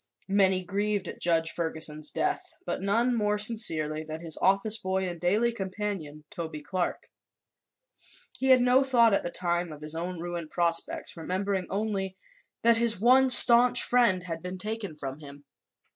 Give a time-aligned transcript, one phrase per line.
[0.27, 5.21] Many grieved at Judge Ferguson's death, but none more sincerely than his office boy and
[5.21, 7.11] daily companion, Toby Clark.
[8.39, 12.17] He had no thought, at the time, of his own ruined prospects, remembering only
[12.63, 15.45] that his one staunch friend had been taken from him.